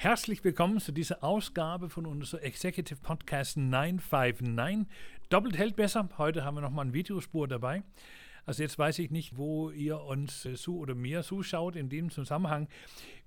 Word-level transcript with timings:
Herzlich 0.00 0.44
willkommen 0.44 0.78
zu 0.78 0.92
dieser 0.92 1.24
Ausgabe 1.24 1.90
von 1.90 2.06
unserem 2.06 2.44
Executive 2.44 3.00
Podcast 3.02 3.56
959. 3.56 4.86
Doppelt 5.28 5.58
hält 5.58 5.74
besser. 5.74 6.08
Heute 6.18 6.44
haben 6.44 6.54
wir 6.54 6.60
nochmal 6.60 6.84
eine 6.84 6.94
Videospur 6.94 7.48
dabei. 7.48 7.82
Also 8.46 8.62
jetzt 8.62 8.78
weiß 8.78 9.00
ich 9.00 9.10
nicht, 9.10 9.36
wo 9.36 9.70
ihr 9.70 10.00
uns 10.00 10.46
äh, 10.46 10.54
zu 10.54 10.78
oder 10.78 10.94
mir 10.94 11.24
zuschaut 11.24 11.74
in 11.74 11.88
dem 11.88 12.10
Zusammenhang. 12.10 12.68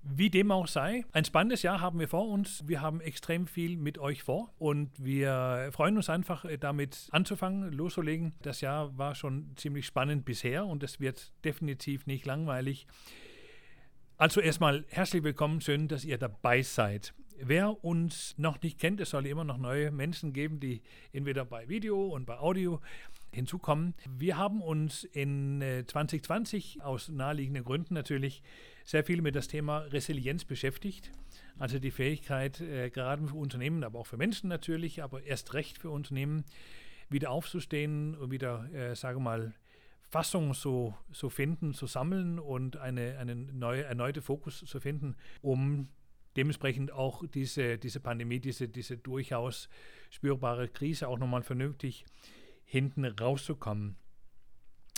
Wie 0.02 0.30
dem 0.30 0.50
auch 0.50 0.66
sei, 0.66 1.04
ein 1.12 1.26
spannendes 1.26 1.60
Jahr 1.60 1.82
haben 1.82 2.00
wir 2.00 2.08
vor 2.08 2.26
uns. 2.26 2.66
Wir 2.66 2.80
haben 2.80 3.02
extrem 3.02 3.46
viel 3.46 3.76
mit 3.76 3.98
euch 3.98 4.22
vor 4.22 4.54
und 4.58 4.92
wir 4.96 5.68
freuen 5.72 5.98
uns 5.98 6.08
einfach 6.08 6.46
äh, 6.46 6.56
damit 6.56 7.08
anzufangen, 7.10 7.70
loszulegen. 7.70 8.32
Das 8.40 8.62
Jahr 8.62 8.96
war 8.96 9.14
schon 9.14 9.52
ziemlich 9.56 9.84
spannend 9.84 10.24
bisher 10.24 10.64
und 10.64 10.82
es 10.82 11.00
wird 11.00 11.32
definitiv 11.44 12.06
nicht 12.06 12.24
langweilig. 12.24 12.86
Also 14.22 14.40
erstmal 14.40 14.84
herzlich 14.88 15.24
willkommen, 15.24 15.60
schön, 15.60 15.88
dass 15.88 16.04
ihr 16.04 16.16
dabei 16.16 16.62
seid. 16.62 17.12
Wer 17.40 17.84
uns 17.84 18.38
noch 18.38 18.62
nicht 18.62 18.78
kennt, 18.78 19.00
es 19.00 19.10
soll 19.10 19.26
immer 19.26 19.42
noch 19.42 19.58
neue 19.58 19.90
Menschen 19.90 20.32
geben, 20.32 20.60
die 20.60 20.80
entweder 21.12 21.44
bei 21.44 21.68
Video 21.68 22.06
und 22.06 22.24
bei 22.24 22.38
Audio 22.38 22.80
hinzukommen. 23.32 23.94
Wir 24.08 24.36
haben 24.36 24.62
uns 24.62 25.02
in 25.02 25.60
2020 25.88 26.76
äh, 26.78 26.82
aus 26.82 27.08
naheliegenden 27.08 27.64
Gründen 27.64 27.94
natürlich 27.94 28.44
sehr 28.84 29.02
viel 29.02 29.22
mit 29.22 29.34
das 29.34 29.48
Thema 29.48 29.78
Resilienz 29.78 30.44
beschäftigt. 30.44 31.10
Also 31.58 31.80
die 31.80 31.90
Fähigkeit, 31.90 32.60
äh, 32.60 32.90
gerade 32.90 33.26
für 33.26 33.34
Unternehmen, 33.34 33.82
aber 33.82 33.98
auch 33.98 34.06
für 34.06 34.18
Menschen 34.18 34.46
natürlich, 34.46 35.02
aber 35.02 35.24
erst 35.24 35.52
recht 35.52 35.78
für 35.78 35.90
Unternehmen, 35.90 36.44
wieder 37.08 37.32
aufzustehen 37.32 38.14
und 38.14 38.30
wieder, 38.30 38.72
äh, 38.72 38.94
sage 38.94 39.18
mal, 39.18 39.52
Fassung 40.12 40.52
zu, 40.52 40.94
zu 41.10 41.30
finden, 41.30 41.72
zu 41.72 41.86
sammeln 41.86 42.38
und 42.38 42.76
eine, 42.76 43.16
eine 43.18 43.34
neue, 43.34 43.84
erneute 43.84 44.20
Fokus 44.20 44.58
zu 44.58 44.78
finden, 44.78 45.16
um 45.40 45.88
dementsprechend 46.36 46.92
auch 46.92 47.24
diese, 47.26 47.78
diese 47.78 47.98
Pandemie, 47.98 48.38
diese, 48.38 48.68
diese 48.68 48.98
durchaus 48.98 49.70
spürbare 50.10 50.68
Krise 50.68 51.08
auch 51.08 51.18
nochmal 51.18 51.42
vernünftig 51.42 52.04
hinten 52.66 53.06
rauszukommen. 53.06 53.96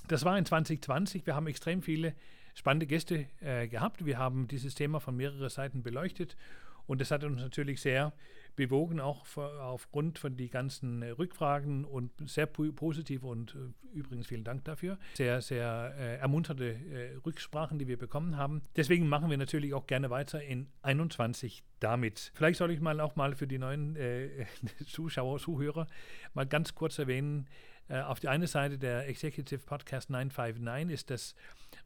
Das 0.08 0.24
war 0.24 0.36
in 0.36 0.44
2020. 0.44 1.24
Wir 1.26 1.36
haben 1.36 1.46
extrem 1.46 1.80
viele 1.80 2.16
spannende 2.56 2.88
Gäste 2.88 3.26
äh, 3.40 3.68
gehabt. 3.68 4.04
Wir 4.04 4.18
haben 4.18 4.48
dieses 4.48 4.74
Thema 4.74 4.98
von 4.98 5.14
mehreren 5.14 5.48
Seiten 5.48 5.84
beleuchtet 5.84 6.36
und 6.86 7.00
das 7.00 7.12
hat 7.12 7.22
uns 7.22 7.40
natürlich 7.40 7.80
sehr 7.80 8.12
bewogen, 8.56 9.00
auch 9.00 9.24
aufgrund 9.36 10.18
von 10.18 10.36
die 10.36 10.48
ganzen 10.48 11.02
äh, 11.02 11.10
Rückfragen 11.10 11.84
und 11.84 12.10
sehr 12.26 12.46
positive 12.46 13.26
und 13.26 13.54
äh, 13.54 13.96
übrigens 13.96 14.26
vielen 14.26 14.44
Dank 14.44 14.64
dafür, 14.64 14.98
sehr, 15.14 15.40
sehr 15.40 15.94
äh, 15.98 16.16
ermunternde 16.16 16.72
äh, 16.72 17.16
Rücksprachen, 17.24 17.78
die 17.78 17.88
wir 17.88 17.98
bekommen 17.98 18.36
haben. 18.36 18.62
Deswegen 18.76 19.08
machen 19.08 19.30
wir 19.30 19.38
natürlich 19.38 19.74
auch 19.74 19.86
gerne 19.86 20.10
weiter 20.10 20.42
in 20.42 20.68
21 20.82 21.64
damit. 21.80 22.32
Vielleicht 22.34 22.58
soll 22.58 22.70
ich 22.70 22.80
mal 22.80 23.00
auch 23.00 23.16
mal 23.16 23.34
für 23.34 23.46
die 23.46 23.58
neuen 23.58 23.96
äh, 23.96 24.46
Zuschauer, 24.86 25.38
Zuhörer 25.38 25.86
mal 26.34 26.46
ganz 26.46 26.74
kurz 26.74 26.98
erwähnen, 26.98 27.48
äh, 27.88 28.00
auf 28.00 28.20
der 28.20 28.30
einen 28.30 28.46
Seite 28.46 28.78
der 28.78 29.08
Executive 29.08 29.60
Podcast 29.66 30.10
959 30.10 30.94
ist 30.94 31.10
das, 31.10 31.34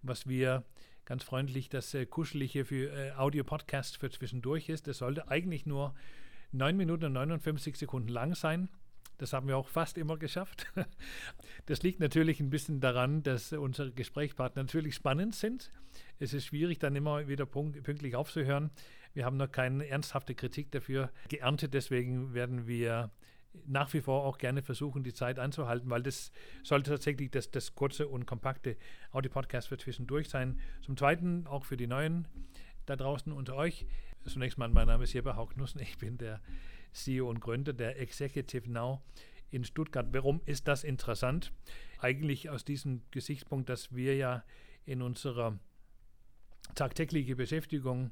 was 0.03 0.29
wir 0.29 0.65
ganz 1.05 1.25
freundlich 1.25 1.71
das 1.71 1.97
Kuschelige 2.11 2.67
für 2.67 3.19
Audio-Podcast 3.19 3.97
für 3.97 4.11
zwischendurch 4.11 4.69
ist. 4.69 4.87
Das 4.87 4.99
sollte 4.99 5.29
eigentlich 5.29 5.65
nur 5.65 5.95
9 6.53 6.77
Minuten 6.77 7.07
und 7.07 7.13
59 7.13 7.77
Sekunden 7.77 8.09
lang 8.09 8.35
sein. 8.35 8.69
Das 9.19 9.33
haben 9.33 9.49
wir 9.49 9.57
auch 9.57 9.69
fast 9.69 9.99
immer 9.99 10.17
geschafft. 10.17 10.67
Das 11.67 11.83
liegt 11.83 12.01
natürlich 12.01 12.41
ein 12.41 12.49
bisschen 12.49 12.81
daran, 12.81 13.23
dass 13.23 13.53
unsere 13.53 13.93
Gesprächspartner 13.93 14.63
natürlich 14.63 14.95
spannend 14.95 15.35
sind. 15.35 15.71
Es 16.19 16.33
ist 16.33 16.47
schwierig, 16.47 16.79
dann 16.79 16.97
immer 16.97 17.29
wieder 17.29 17.45
pünktlich 17.45 18.17
aufzuhören. 18.17 18.71
Wir 19.13 19.27
haben 19.27 19.37
noch 19.37 19.53
keine 19.53 19.87
ernsthafte 19.87 20.35
Kritik 20.35 20.71
dafür 20.71 21.11
geerntet, 21.29 21.75
deswegen 21.75 22.33
werden 22.33 22.67
wir 22.67 23.11
nach 23.67 23.93
wie 23.93 24.01
vor 24.01 24.25
auch 24.25 24.39
gerne 24.39 24.62
versuchen, 24.62 25.03
die 25.03 25.12
Zeit 25.12 25.39
anzuhalten, 25.39 25.91
weil 25.91 26.03
das 26.03 26.33
sollte 26.62 26.91
tatsächlich 26.91 27.31
das, 27.31 27.51
das 27.51 27.75
kurze 27.75 28.09
und 28.09 28.27
kompakte 28.27 28.77
Audio-Podcast 29.12 29.69
für 29.69 29.78
zwischendurch 29.78 30.28
sein. 30.28 30.61
Zum 30.83 30.97
Zweiten 30.97 31.47
auch 31.47 31.65
für 31.65 31.77
die 31.77 31.87
Neuen 31.87 32.27
da 32.87 32.97
draußen 32.97 33.33
unter 33.33 33.56
euch. 33.56 33.87
Zunächst 34.28 34.59
mal, 34.59 34.69
mein 34.69 34.87
Name 34.87 35.05
ist 35.05 35.15
Jeppe 35.15 35.37
Haugnussen. 35.37 35.81
Ich 35.81 35.97
bin 35.97 36.19
der 36.19 36.43
CEO 36.93 37.31
und 37.31 37.41
Gründer 37.41 37.72
der 37.72 37.99
Executive 37.99 38.71
Now 38.71 39.00
in 39.50 39.65
Stuttgart. 39.65 40.06
Warum 40.12 40.43
ist 40.44 40.69
das 40.69 40.84
interessant? 40.84 41.50
Eigentlich 41.99 42.50
aus 42.50 42.62
diesem 42.62 43.00
Gesichtspunkt, 43.11 43.71
dass 43.71 43.94
wir 43.94 44.16
ja 44.16 44.44
in 44.84 45.00
unserer 45.00 45.59
tagtäglichen 46.75 47.39
Beschäftigung 47.39 48.11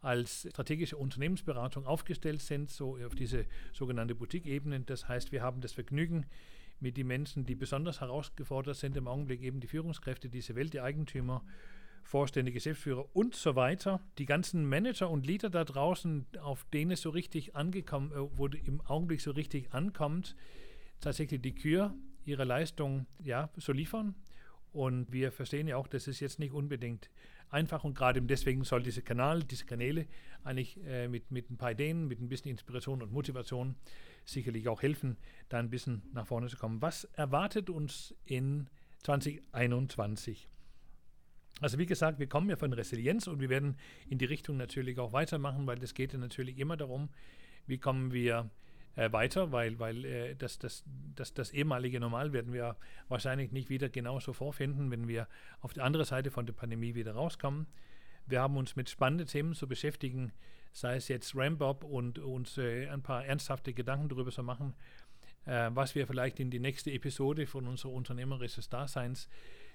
als 0.00 0.48
strategische 0.50 0.96
Unternehmensberatung 0.96 1.84
aufgestellt 1.84 2.40
sind, 2.40 2.70
so 2.70 2.96
auf 3.04 3.14
diese 3.14 3.44
sogenannte 3.74 4.14
Boutique-Ebene. 4.14 4.80
Das 4.80 5.06
heißt, 5.06 5.32
wir 5.32 5.42
haben 5.42 5.60
das 5.60 5.74
Vergnügen, 5.74 6.24
mit 6.80 6.96
den 6.96 7.08
Menschen, 7.08 7.44
die 7.44 7.56
besonders 7.56 8.00
herausgefordert 8.00 8.76
sind, 8.76 8.96
im 8.96 9.08
Augenblick 9.08 9.42
eben 9.42 9.60
die 9.60 9.66
Führungskräfte, 9.66 10.28
diese 10.28 10.54
Welt, 10.54 10.72
die 10.72 10.80
Eigentümer, 10.80 11.44
Vorstände, 12.08 12.52
Geschäftsführer 12.52 13.04
und 13.14 13.34
so 13.34 13.54
weiter. 13.54 14.00
Die 14.16 14.24
ganzen 14.24 14.66
Manager 14.66 15.10
und 15.10 15.26
Leader 15.26 15.50
da 15.50 15.62
draußen, 15.62 16.26
auf 16.40 16.64
denen 16.72 16.92
es 16.92 17.02
so 17.02 17.10
richtig 17.10 17.54
angekommen, 17.54 18.12
äh, 18.12 18.38
wo 18.38 18.46
im 18.46 18.80
Augenblick 18.80 19.20
so 19.20 19.30
richtig 19.32 19.74
ankommt, 19.74 20.34
tatsächlich 21.00 21.42
die 21.42 21.54
Kür 21.54 21.94
ihre 22.24 22.44
Leistung 22.44 23.06
ja, 23.22 23.50
so 23.58 23.72
liefern. 23.72 24.14
Und 24.72 25.12
wir 25.12 25.32
verstehen 25.32 25.68
ja 25.68 25.76
auch, 25.76 25.86
dass 25.86 26.06
es 26.06 26.18
jetzt 26.20 26.38
nicht 26.38 26.54
unbedingt 26.54 27.10
einfach 27.50 27.84
und 27.84 27.94
gerade 27.94 28.22
deswegen 28.22 28.64
soll 28.64 28.82
dieser 28.82 29.02
Kanal, 29.02 29.44
diese 29.44 29.66
Kanäle 29.66 30.06
eigentlich 30.44 30.82
äh, 30.86 31.08
mit, 31.08 31.30
mit 31.30 31.50
ein 31.50 31.58
paar 31.58 31.72
Ideen, 31.72 32.08
mit 32.08 32.22
ein 32.22 32.30
bisschen 32.30 32.50
Inspiration 32.50 33.02
und 33.02 33.12
Motivation 33.12 33.76
sicherlich 34.24 34.66
auch 34.68 34.80
helfen, 34.80 35.18
da 35.50 35.58
ein 35.58 35.68
bisschen 35.68 36.02
nach 36.14 36.26
vorne 36.26 36.46
zu 36.48 36.56
kommen. 36.56 36.80
Was 36.80 37.04
erwartet 37.04 37.68
uns 37.68 38.14
in 38.24 38.70
2021? 39.02 40.48
Also 41.60 41.78
wie 41.78 41.86
gesagt, 41.86 42.18
wir 42.18 42.28
kommen 42.28 42.48
ja 42.50 42.56
von 42.56 42.72
Resilienz 42.72 43.26
und 43.26 43.40
wir 43.40 43.48
werden 43.48 43.76
in 44.08 44.18
die 44.18 44.24
Richtung 44.24 44.56
natürlich 44.56 44.98
auch 44.98 45.12
weitermachen, 45.12 45.66
weil 45.66 45.82
es 45.82 45.94
geht 45.94 46.12
ja 46.12 46.18
natürlich 46.18 46.58
immer 46.58 46.76
darum, 46.76 47.08
wie 47.66 47.78
kommen 47.78 48.12
wir 48.12 48.50
äh, 48.96 49.12
weiter, 49.12 49.52
weil, 49.52 49.78
weil 49.78 50.04
äh, 50.04 50.34
das, 50.34 50.58
das, 50.58 50.84
das, 51.14 51.34
das 51.34 51.52
ehemalige 51.52 52.00
Normal 52.00 52.32
werden 52.32 52.52
wir 52.52 52.76
wahrscheinlich 53.08 53.52
nicht 53.52 53.70
wieder 53.70 53.88
genauso 53.88 54.32
vorfinden, 54.32 54.90
wenn 54.90 55.06
wir 55.06 55.28
auf 55.60 55.72
die 55.72 55.80
andere 55.80 56.04
Seite 56.04 56.30
von 56.30 56.46
der 56.46 56.52
Pandemie 56.52 56.94
wieder 56.94 57.12
rauskommen. 57.12 57.66
Wir 58.26 58.40
haben 58.40 58.56
uns 58.56 58.76
mit 58.76 58.90
spannenden 58.90 59.26
Themen 59.26 59.54
zu 59.54 59.68
beschäftigen, 59.68 60.32
sei 60.72 60.96
es 60.96 61.08
jetzt 61.08 61.34
Ramp-Up 61.34 61.84
und 61.84 62.18
uns 62.18 62.58
äh, 62.58 62.88
ein 62.88 63.02
paar 63.02 63.24
ernsthafte 63.24 63.72
Gedanken 63.72 64.08
darüber 64.08 64.30
zu 64.30 64.42
machen, 64.42 64.74
äh, 65.46 65.70
was 65.72 65.94
wir 65.94 66.06
vielleicht 66.06 66.40
in 66.40 66.50
die 66.50 66.58
nächste 66.58 66.90
Episode 66.90 67.46
von 67.46 67.66
unserer 67.66 67.92
unternehmerischen 67.92 68.64
Daseins 68.68 69.28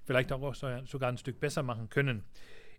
vielleicht 0.06 0.31
auch 0.31 0.53
sogar 0.53 1.09
ein 1.09 1.18
Stück 1.18 1.40
besser 1.40 1.64
machen 1.64 1.90
können. 1.90 2.24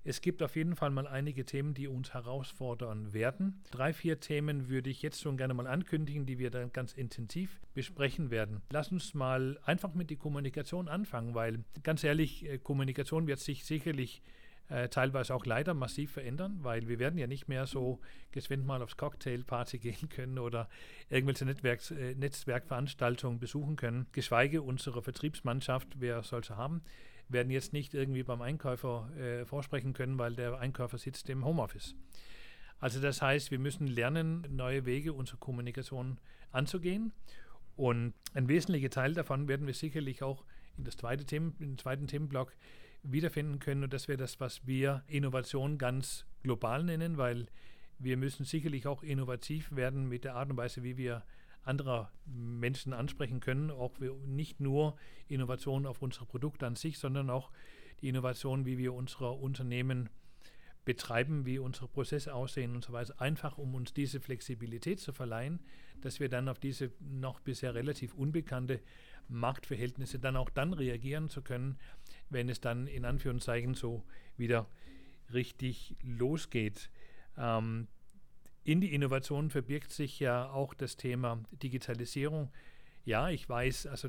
Es 0.06 0.20
gibt 0.20 0.42
auf 0.42 0.54
jeden 0.54 0.76
Fall 0.76 0.90
mal 0.90 1.06
einige 1.06 1.46
Themen, 1.46 1.72
die 1.72 1.88
uns 1.88 2.12
herausfordern 2.12 3.14
werden. 3.14 3.62
Drei, 3.70 3.94
vier 3.94 4.20
Themen 4.20 4.68
würde 4.68 4.90
ich 4.90 5.00
jetzt 5.00 5.22
schon 5.22 5.38
gerne 5.38 5.54
mal 5.54 5.66
ankündigen, 5.66 6.26
die 6.26 6.38
wir 6.38 6.50
dann 6.50 6.70
ganz 6.74 6.92
intensiv 6.92 7.58
besprechen 7.72 8.30
werden. 8.30 8.60
Lass 8.70 8.92
uns 8.92 9.14
mal 9.14 9.58
einfach 9.64 9.94
mit 9.94 10.10
der 10.10 10.18
Kommunikation 10.18 10.88
anfangen, 10.88 11.34
weil 11.34 11.64
ganz 11.82 12.04
ehrlich, 12.04 12.44
äh, 12.44 12.58
Kommunikation 12.58 13.26
wird 13.26 13.38
sich 13.38 13.64
sicherlich 13.64 14.20
äh, 14.68 14.88
teilweise 14.88 15.34
auch 15.34 15.44
leider 15.44 15.74
massiv 15.74 16.12
verändern, 16.12 16.58
weil 16.62 16.88
wir 16.88 16.98
werden 16.98 17.18
ja 17.18 17.26
nicht 17.26 17.48
mehr 17.48 17.66
so 17.66 18.00
geschwind 18.32 18.66
mal 18.66 18.82
aufs 18.82 18.96
Cocktailparty 18.96 19.78
gehen 19.80 20.08
können 20.08 20.38
oder 20.38 20.68
irgendwelche 21.10 21.44
Netzwerks, 21.44 21.90
äh, 21.90 22.14
Netzwerkveranstaltungen 22.14 23.38
besuchen 23.38 23.76
können, 23.76 24.06
geschweige 24.12 24.62
unsere 24.62 25.02
Vertriebsmannschaft, 25.02 26.00
wer 26.00 26.22
solche 26.22 26.56
haben, 26.56 26.82
werden 27.28 27.50
jetzt 27.50 27.72
nicht 27.72 27.94
irgendwie 27.94 28.22
beim 28.22 28.42
Einkäufer 28.42 29.10
äh, 29.16 29.44
vorsprechen 29.44 29.92
können, 29.92 30.18
weil 30.18 30.34
der 30.34 30.58
Einkäufer 30.58 30.98
sitzt 30.98 31.28
im 31.30 31.44
Homeoffice. 31.44 31.94
Also 32.78 33.00
das 33.00 33.22
heißt, 33.22 33.50
wir 33.50 33.58
müssen 33.58 33.86
lernen, 33.86 34.46
neue 34.50 34.84
Wege 34.84 35.12
unserer 35.12 35.38
Kommunikation 35.38 36.18
anzugehen. 36.50 37.12
Und 37.76 38.14
ein 38.34 38.48
wesentlicher 38.48 38.90
Teil 38.90 39.14
davon 39.14 39.48
werden 39.48 39.66
wir 39.66 39.74
sicherlich 39.74 40.22
auch 40.22 40.44
in, 40.76 40.84
das 40.84 40.96
zweite 40.96 41.24
Themen, 41.24 41.54
in 41.58 41.72
den 41.72 41.78
zweiten 41.78 42.06
Themenblock 42.06 42.56
wiederfinden 43.02 43.58
können. 43.58 43.84
Und 43.84 43.92
das 43.92 44.08
wäre 44.08 44.18
das, 44.18 44.40
was 44.40 44.66
wir 44.66 45.04
Innovation 45.06 45.78
ganz 45.78 46.26
global 46.42 46.82
nennen, 46.84 47.16
weil 47.18 47.46
wir 47.98 48.16
müssen 48.16 48.44
sicherlich 48.44 48.86
auch 48.86 49.02
innovativ 49.02 49.74
werden 49.74 50.08
mit 50.08 50.24
der 50.24 50.34
Art 50.34 50.50
und 50.50 50.56
Weise, 50.56 50.82
wie 50.82 50.96
wir 50.96 51.24
anderer 51.62 52.12
Menschen 52.26 52.92
ansprechen 52.92 53.40
können. 53.40 53.70
Auch 53.70 54.00
wir, 54.00 54.14
nicht 54.26 54.60
nur 54.60 54.96
Innovationen 55.28 55.86
auf 55.86 56.02
unsere 56.02 56.26
Produkte 56.26 56.66
an 56.66 56.76
sich, 56.76 56.98
sondern 56.98 57.30
auch 57.30 57.50
die 58.00 58.08
Innovation, 58.08 58.66
wie 58.66 58.78
wir 58.78 58.92
unsere 58.94 59.32
Unternehmen 59.32 60.10
betreiben, 60.84 61.46
wie 61.46 61.58
unsere 61.58 61.88
Prozesse 61.88 62.34
aussehen 62.34 62.74
und 62.74 62.84
so 62.84 62.92
weiter. 62.92 63.20
Einfach 63.20 63.56
um 63.58 63.74
uns 63.74 63.94
diese 63.94 64.20
Flexibilität 64.20 65.00
zu 65.00 65.12
verleihen, 65.12 65.60
dass 66.02 66.20
wir 66.20 66.28
dann 66.28 66.48
auf 66.48 66.58
diese 66.58 66.92
noch 67.00 67.40
bisher 67.40 67.74
relativ 67.74 68.14
unbekannte 68.14 68.80
Marktverhältnisse 69.28 70.18
dann 70.18 70.36
auch 70.36 70.50
dann 70.50 70.72
reagieren 70.72 71.28
zu 71.28 71.42
können, 71.42 71.78
wenn 72.30 72.48
es 72.48 72.60
dann 72.60 72.86
in 72.86 73.04
Anführungszeichen 73.04 73.74
so 73.74 74.04
wieder 74.36 74.68
richtig 75.32 75.96
losgeht. 76.02 76.90
Ähm, 77.36 77.88
In 78.64 78.80
die 78.80 78.94
Innovation 78.94 79.50
verbirgt 79.50 79.92
sich 79.92 80.20
ja 80.20 80.50
auch 80.50 80.74
das 80.74 80.96
Thema 80.96 81.42
Digitalisierung. 81.62 82.50
Ja, 83.04 83.28
ich 83.28 83.48
weiß, 83.48 83.86
also 83.86 84.08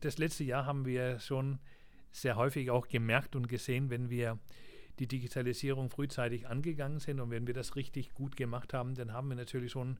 das 0.00 0.18
letzte 0.18 0.44
Jahr 0.44 0.66
haben 0.66 0.84
wir 0.84 1.18
schon 1.18 1.58
sehr 2.12 2.36
häufig 2.36 2.70
auch 2.70 2.88
gemerkt 2.88 3.36
und 3.36 3.48
gesehen, 3.48 3.88
wenn 3.90 4.10
wir 4.10 4.38
die 4.98 5.06
Digitalisierung 5.06 5.90
frühzeitig 5.90 6.46
angegangen 6.46 7.00
sind 7.00 7.20
und 7.20 7.30
wenn 7.30 7.46
wir 7.46 7.54
das 7.54 7.76
richtig 7.76 8.14
gut 8.14 8.36
gemacht 8.36 8.72
haben, 8.72 8.94
dann 8.94 9.12
haben 9.12 9.28
wir 9.28 9.36
natürlich 9.36 9.72
schon 9.72 9.98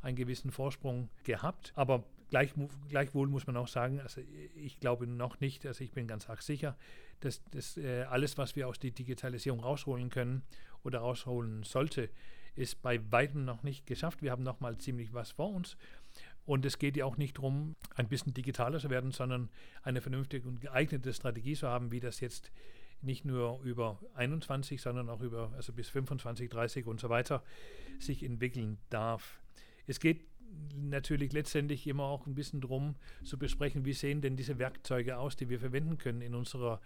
einen 0.00 0.16
gewissen 0.16 0.50
Vorsprung 0.52 1.08
gehabt. 1.24 1.72
Aber 1.74 2.04
gleich, 2.28 2.52
gleichwohl 2.88 3.28
muss 3.28 3.46
man 3.46 3.56
auch 3.56 3.68
sagen, 3.68 4.00
also 4.00 4.20
ich 4.54 4.80
glaube 4.80 5.06
noch 5.06 5.40
nicht, 5.40 5.66
also 5.66 5.82
ich 5.82 5.92
bin 5.92 6.06
ganz 6.06 6.28
arg 6.28 6.42
sicher, 6.42 6.76
dass, 7.20 7.42
dass 7.50 7.76
äh, 7.76 8.02
alles, 8.02 8.38
was 8.38 8.56
wir 8.56 8.68
aus 8.68 8.78
der 8.78 8.90
Digitalisierung 8.90 9.60
rausholen 9.60 10.10
können 10.10 10.42
oder 10.82 11.00
rausholen 11.00 11.62
sollte, 11.64 12.10
ist 12.54 12.82
bei 12.82 13.00
weitem 13.10 13.44
noch 13.44 13.62
nicht 13.62 13.86
geschafft. 13.86 14.22
Wir 14.22 14.32
haben 14.32 14.42
noch 14.42 14.60
mal 14.60 14.78
ziemlich 14.78 15.12
was 15.14 15.32
vor 15.32 15.52
uns. 15.54 15.76
Und 16.44 16.64
es 16.64 16.78
geht 16.78 16.96
ja 16.96 17.04
auch 17.04 17.16
nicht 17.16 17.38
darum, 17.38 17.76
ein 17.94 18.08
bisschen 18.08 18.34
digitaler 18.34 18.78
zu 18.78 18.90
werden, 18.90 19.12
sondern 19.12 19.48
eine 19.82 20.00
vernünftige 20.00 20.48
und 20.48 20.60
geeignete 20.60 21.12
Strategie 21.12 21.54
zu 21.54 21.68
haben, 21.68 21.92
wie 21.92 22.00
das 22.00 22.20
jetzt 22.20 22.50
nicht 23.00 23.24
nur 23.24 23.60
über 23.62 24.00
21, 24.14 24.80
sondern 24.80 25.08
auch 25.08 25.20
über 25.20 25.52
also 25.54 25.72
bis 25.72 25.88
25, 25.88 26.48
30 26.50 26.86
und 26.86 27.00
so 27.00 27.08
weiter 27.08 27.44
sich 27.98 28.24
entwickeln 28.24 28.78
darf. 28.90 29.40
Es 29.86 30.00
geht 30.00 30.24
natürlich 30.74 31.32
letztendlich 31.32 31.86
immer 31.86 32.04
auch 32.04 32.26
ein 32.26 32.34
bisschen 32.34 32.60
darum 32.60 32.94
zu 33.24 33.38
besprechen, 33.38 33.84
wie 33.84 33.92
sehen 33.92 34.20
denn 34.20 34.36
diese 34.36 34.58
Werkzeuge 34.58 35.18
aus, 35.18 35.36
die 35.36 35.48
wir 35.48 35.60
verwenden 35.60 35.98
können 35.98 36.20
in 36.22 36.34
unserer 36.34 36.80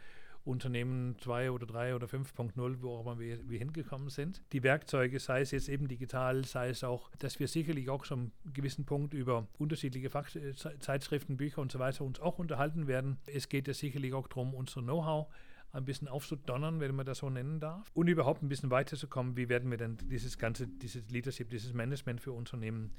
Unternehmen 0.44 1.17
2 1.20 1.53
oder 1.53 1.67
3 1.67 1.94
oder 1.94 2.06
5.0, 2.06 2.76
wo 2.81 2.97
auch 2.97 3.03
immer 3.03 3.19
wir, 3.19 3.49
wir, 3.49 3.59
hingekommen 3.59 4.09
sind. 4.09 4.43
Die 4.53 4.62
Werkzeuge, 4.62 5.20
sei 5.20 5.41
es 5.41 5.53
jetzt 5.53 5.69
eben 5.69 5.87
digital, 5.87 6.44
sei 6.44 6.70
es 6.70 6.82
auch, 6.82 7.11
dass 7.19 7.38
wir 7.38 7.47
sicherlich 7.47 7.88
auch 7.88 8.05
schon 8.05 8.32
einen 8.44 8.53
gewissen 8.53 8.85
Punkt 8.85 9.14
über 9.14 9.47
unterschiedliche 9.59 10.11
Fach 10.11 10.35
äh, 10.35 10.53
Zeitschriften, 10.81 11.37
Bücher 11.37 11.61
und 11.61 11.70
so 11.70 11.79
weiter 11.79 12.05
uns 12.05 12.19
auch 12.19 12.38
unterhalten 12.38 12.88
werden. 12.88 13.19
Es 13.26 13.49
geht 13.49 13.69
ja 13.69 13.75
sicherlich 13.75 14.14
auch 14.14 14.26
darum, 14.26 14.55
unser 14.55 14.82
Know-how 14.82 15.29
ein 15.73 15.85
bisschen 15.85 16.09
aufzudonnern, 16.09 16.81
wenn 16.81 16.94
man 16.94 17.06
das 17.06 17.19
so 17.19 17.31
nennen 17.31 17.61
darf, 17.61 17.91
und 17.94 18.09
überhaupt 18.09 18.43
ein 18.43 18.49
bisschen 18.49 18.70
weiterzukommen, 18.70 19.37
wie 19.37 19.49
werden 19.49 19.70
wir 19.70 19.79
denn 19.79 19.97
dieses 20.11 20.38
ganze, 20.38 20.67
dieses 20.67 21.09
Leadership, 21.09 21.49
dieses 21.50 21.73
Management 21.73 22.20
für 22.20 22.32
Unternehmen 22.32 22.93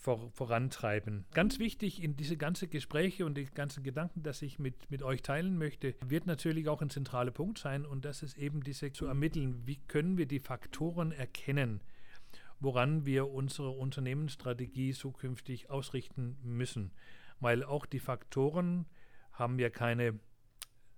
vor, 0.00 0.30
vorantreiben. 0.32 1.26
Ganz 1.32 1.58
wichtig 1.58 2.02
in 2.02 2.16
diese 2.16 2.38
ganzen 2.38 2.70
Gespräche 2.70 3.26
und 3.26 3.36
die 3.36 3.44
ganzen 3.44 3.82
Gedanken, 3.82 4.22
dass 4.22 4.40
ich 4.40 4.58
mit, 4.58 4.90
mit 4.90 5.02
euch 5.02 5.22
teilen 5.22 5.58
möchte, 5.58 5.94
wird 6.04 6.26
natürlich 6.26 6.68
auch 6.68 6.80
ein 6.80 6.88
zentraler 6.88 7.30
Punkt 7.30 7.58
sein 7.58 7.84
und 7.84 8.06
das 8.06 8.22
ist 8.22 8.38
eben 8.38 8.64
diese 8.64 8.92
zu 8.92 9.04
ermitteln, 9.04 9.66
wie 9.66 9.76
können 9.76 10.16
wir 10.16 10.26
die 10.26 10.40
Faktoren 10.40 11.12
erkennen, 11.12 11.82
woran 12.60 13.04
wir 13.04 13.28
unsere 13.28 13.70
Unternehmensstrategie 13.70 14.94
zukünftig 14.94 15.68
ausrichten 15.68 16.38
müssen. 16.42 16.92
Weil 17.38 17.62
auch 17.62 17.84
die 17.84 18.00
Faktoren 18.00 18.86
haben 19.32 19.58
ja 19.58 19.68
keine 19.68 20.18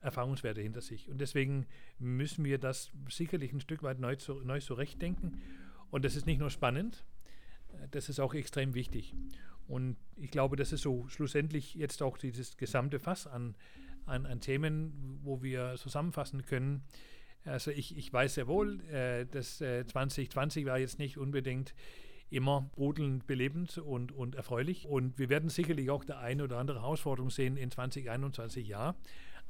Erfahrungswerte 0.00 0.60
hinter 0.60 0.80
sich. 0.80 1.08
Und 1.08 1.20
deswegen 1.20 1.66
müssen 1.98 2.44
wir 2.44 2.58
das 2.58 2.92
sicherlich 3.08 3.52
ein 3.52 3.60
Stück 3.60 3.82
weit 3.82 3.98
neu, 3.98 4.14
zu, 4.16 4.34
neu 4.44 4.60
zurechtdenken. 4.60 5.40
Und 5.90 6.04
das 6.04 6.16
ist 6.16 6.26
nicht 6.26 6.38
nur 6.38 6.50
spannend, 6.50 7.04
das 7.90 8.08
ist 8.08 8.20
auch 8.20 8.34
extrem 8.34 8.74
wichtig. 8.74 9.14
Und 9.68 9.96
ich 10.16 10.30
glaube, 10.30 10.56
das 10.56 10.72
ist 10.72 10.82
so 10.82 11.08
schlussendlich 11.08 11.74
jetzt 11.74 12.02
auch 12.02 12.18
dieses 12.18 12.56
gesamte 12.56 12.98
Fass 12.98 13.26
an, 13.26 13.54
an, 14.06 14.26
an 14.26 14.40
Themen, 14.40 15.20
wo 15.22 15.42
wir 15.42 15.76
zusammenfassen 15.76 16.44
können. 16.44 16.82
Also 17.44 17.70
ich, 17.70 17.96
ich 17.96 18.12
weiß 18.12 18.34
sehr 18.34 18.46
wohl, 18.46 18.80
äh, 18.90 19.26
dass 19.26 19.60
äh, 19.60 19.86
2020 19.86 20.66
war 20.66 20.78
jetzt 20.78 20.98
nicht 20.98 21.18
unbedingt 21.18 21.74
immer 22.30 22.70
brodelnd 22.74 23.26
belebend 23.26 23.78
und, 23.78 24.12
und 24.12 24.34
erfreulich. 24.34 24.86
Und 24.86 25.18
wir 25.18 25.28
werden 25.28 25.50
sicherlich 25.50 25.90
auch 25.90 26.04
der 26.04 26.18
eine 26.18 26.44
oder 26.44 26.58
andere 26.58 26.80
Herausforderung 26.80 27.30
sehen 27.30 27.56
in 27.56 27.70
2021 27.70 28.66
ja. 28.68 28.94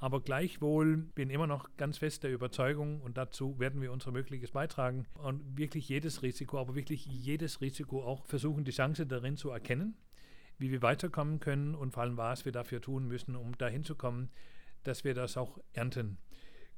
Aber 0.02 0.20
gleichwohl 0.20 0.96
bin 1.14 1.30
immer 1.30 1.46
noch 1.46 1.76
ganz 1.76 1.98
fest 1.98 2.24
der 2.24 2.32
Überzeugung 2.32 3.00
und 3.02 3.16
dazu 3.16 3.60
werden 3.60 3.80
wir 3.80 3.92
unser 3.92 4.10
Mögliches 4.10 4.50
beitragen 4.50 5.06
und 5.14 5.56
wirklich 5.56 5.88
jedes 5.88 6.24
Risiko, 6.24 6.58
aber 6.58 6.74
wirklich 6.74 7.06
jedes 7.06 7.60
Risiko 7.60 8.02
auch 8.02 8.26
versuchen, 8.26 8.64
die 8.64 8.72
Chance 8.72 9.06
darin 9.06 9.36
zu 9.36 9.50
erkennen, 9.50 9.94
wie 10.58 10.72
wir 10.72 10.82
weiterkommen 10.82 11.38
können 11.38 11.76
und 11.76 11.92
vor 11.92 12.02
allem, 12.02 12.16
was 12.16 12.44
wir 12.44 12.50
dafür 12.50 12.80
tun 12.80 13.06
müssen, 13.06 13.36
um 13.36 13.56
dahin 13.58 13.84
zu 13.84 13.94
kommen, 13.94 14.28
dass 14.82 15.04
wir 15.04 15.14
das 15.14 15.36
auch 15.36 15.60
ernten 15.72 16.18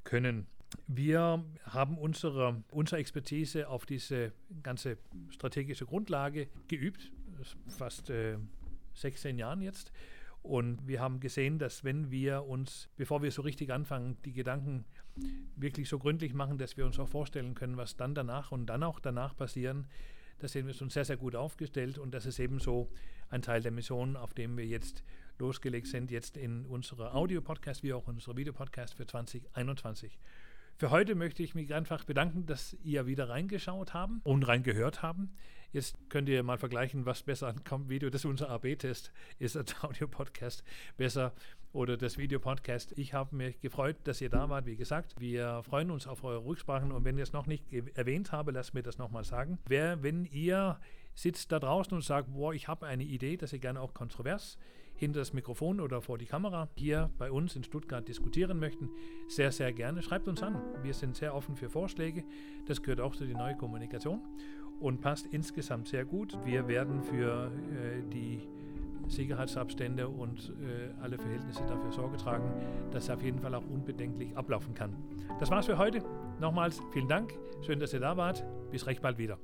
können. 0.03 0.45
Wir 0.85 1.43
haben 1.63 1.97
unsere, 1.97 2.63
unsere 2.69 3.01
Expertise 3.01 3.69
auf 3.69 3.87
diese 3.87 4.33
ganze 4.61 4.99
strategische 5.31 5.87
Grundlage 5.87 6.47
geübt, 6.67 7.11
fast 7.75 8.11
äh, 8.11 8.37
16 8.93 9.39
Jahren 9.39 9.61
jetzt. 9.61 9.91
Und 10.45 10.87
wir 10.87 11.01
haben 11.01 11.19
gesehen, 11.19 11.57
dass 11.57 11.83
wenn 11.83 12.11
wir 12.11 12.45
uns, 12.45 12.87
bevor 12.97 13.23
wir 13.23 13.31
so 13.31 13.41
richtig 13.41 13.71
anfangen, 13.71 14.17
die 14.25 14.31
Gedanken 14.31 14.85
wirklich 15.55 15.89
so 15.89 15.97
gründlich 15.97 16.35
machen, 16.35 16.59
dass 16.59 16.77
wir 16.77 16.85
uns 16.85 16.99
auch 16.99 17.09
vorstellen 17.09 17.55
können, 17.55 17.77
was 17.77 17.97
dann 17.97 18.13
danach 18.13 18.51
und 18.51 18.67
dann 18.67 18.83
auch 18.83 18.99
danach 18.99 19.35
passieren, 19.35 19.87
da 20.37 20.47
sehen 20.47 20.67
wir 20.67 20.79
uns 20.79 20.93
sehr, 20.93 21.05
sehr 21.05 21.17
gut 21.17 21.35
aufgestellt 21.35 21.97
und 21.97 22.13
das 22.13 22.27
ist 22.27 22.37
eben 22.37 22.59
so 22.59 22.91
ein 23.29 23.41
Teil 23.41 23.61
der 23.61 23.71
Mission, 23.71 24.15
auf 24.15 24.35
dem 24.35 24.55
wir 24.55 24.67
jetzt 24.67 25.03
losgelegt 25.39 25.87
sind, 25.87 26.11
jetzt 26.11 26.37
in 26.37 26.67
unserer 26.67 27.15
Audio-Podcast 27.15 27.81
wie 27.81 27.93
auch 27.93 28.07
in 28.07 28.13
unserer 28.15 28.37
Videopodcast 28.37 28.93
für 28.93 29.07
2021. 29.07 30.19
Für 30.77 30.89
heute 30.89 31.15
möchte 31.15 31.41
ich 31.41 31.55
mich 31.55 31.73
einfach 31.73 32.03
bedanken, 32.03 32.47
dass 32.47 32.75
ihr 32.83 33.05
wieder 33.05 33.29
reingeschaut 33.29 33.93
haben 33.93 34.19
und 34.25 34.45
reingehört 34.45 35.01
haben. 35.01 35.31
Jetzt 35.71 35.95
könnt 36.09 36.27
ihr 36.27 36.43
mal 36.43 36.57
vergleichen, 36.57 37.05
was 37.05 37.23
besser 37.23 37.47
ankommt. 37.47 37.87
Video, 37.87 38.09
das 38.09 38.21
ist 38.21 38.25
unser 38.25 38.49
AB-Test. 38.49 39.13
Ist 39.39 39.55
das 39.55 39.81
Audio-Podcast 39.81 40.65
besser 40.97 41.33
oder 41.71 41.95
das 41.95 42.17
Video-Podcast? 42.17 42.91
Ich 42.97 43.13
habe 43.13 43.37
mich 43.37 43.61
gefreut, 43.61 43.95
dass 44.03 44.19
ihr 44.19 44.29
da 44.29 44.49
wart. 44.49 44.65
Wie 44.65 44.75
gesagt, 44.75 45.15
wir 45.17 45.63
freuen 45.63 45.91
uns 45.91 46.07
auf 46.07 46.25
eure 46.25 46.43
Rücksprachen 46.43 46.91
und 46.91 47.05
wenn 47.05 47.17
ihr 47.17 47.23
es 47.23 47.31
noch 47.31 47.47
nicht 47.47 47.71
erwähnt 47.95 48.33
habe, 48.33 48.51
lasst 48.51 48.73
mir 48.73 48.83
das 48.83 48.97
nochmal 48.97 49.23
sagen. 49.23 49.59
Wer, 49.67 50.03
wenn 50.03 50.25
ihr 50.25 50.77
sitzt 51.13 51.53
da 51.53 51.59
draußen 51.59 51.93
und 51.93 52.03
sagt, 52.03 52.33
boah, 52.33 52.53
ich 52.53 52.67
habe 52.67 52.85
eine 52.85 53.05
Idee, 53.05 53.37
dass 53.37 53.53
ihr 53.53 53.59
gerne 53.59 53.79
auch 53.79 53.93
kontrovers 53.93 54.57
hinter 54.95 55.19
das 55.19 55.33
Mikrofon 55.33 55.79
oder 55.79 56.01
vor 56.01 56.17
die 56.17 56.25
Kamera 56.25 56.69
hier 56.75 57.09
bei 57.17 57.31
uns 57.31 57.55
in 57.55 57.63
Stuttgart 57.63 58.07
diskutieren 58.07 58.59
möchten, 58.59 58.89
sehr, 59.27 59.51
sehr 59.51 59.73
gerne. 59.73 60.01
Schreibt 60.01 60.27
uns 60.27 60.41
an. 60.41 60.61
Wir 60.83 60.93
sind 60.93 61.15
sehr 61.15 61.35
offen 61.35 61.55
für 61.55 61.69
Vorschläge. 61.69 62.23
Das 62.65 62.81
gehört 62.81 63.01
auch 63.01 63.15
zu 63.15 63.25
der 63.25 63.37
neuen 63.37 63.57
Kommunikation 63.57 64.21
und 64.79 65.01
passt 65.01 65.27
insgesamt 65.27 65.87
sehr 65.87 66.05
gut. 66.05 66.37
Wir 66.45 66.67
werden 66.67 67.01
für 67.01 67.47
äh, 67.47 68.01
die 68.11 68.41
Sicherheitsabstände 69.07 70.07
und 70.07 70.53
äh, 70.61 70.89
alle 71.01 71.17
Verhältnisse 71.17 71.63
dafür 71.67 71.91
Sorge 71.91 72.17
tragen, 72.17 72.51
dass 72.91 73.03
es 73.03 73.09
auf 73.09 73.21
jeden 73.21 73.39
Fall 73.39 73.53
auch 73.53 73.65
unbedenklich 73.65 74.35
ablaufen 74.35 74.73
kann. 74.73 74.95
Das 75.39 75.49
war's 75.51 75.67
für 75.67 75.77
heute. 75.77 76.03
Nochmals 76.39 76.81
vielen 76.91 77.07
Dank. 77.07 77.33
Schön, 77.61 77.79
dass 77.79 77.93
ihr 77.93 77.99
da 77.99 78.17
wart. 78.17 78.43
Bis 78.71 78.87
recht 78.87 79.01
bald 79.01 79.17
wieder. 79.17 79.37